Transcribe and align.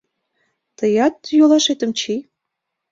Тыят 0.77 1.15
йолашетым 1.37 1.91
чий. 1.99 2.21